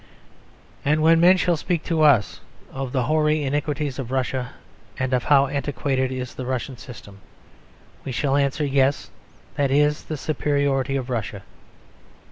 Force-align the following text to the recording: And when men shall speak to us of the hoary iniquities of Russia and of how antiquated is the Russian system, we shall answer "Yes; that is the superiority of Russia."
And 0.83 1.03
when 1.03 1.19
men 1.19 1.37
shall 1.37 1.55
speak 1.55 1.83
to 1.83 2.01
us 2.01 2.39
of 2.71 2.91
the 2.91 3.03
hoary 3.03 3.43
iniquities 3.43 3.99
of 3.99 4.09
Russia 4.09 4.53
and 4.97 5.13
of 5.13 5.25
how 5.25 5.45
antiquated 5.45 6.11
is 6.11 6.33
the 6.33 6.45
Russian 6.47 6.75
system, 6.75 7.19
we 8.03 8.11
shall 8.11 8.35
answer 8.35 8.65
"Yes; 8.65 9.11
that 9.57 9.69
is 9.69 10.05
the 10.05 10.17
superiority 10.17 10.95
of 10.95 11.11
Russia." 11.11 11.43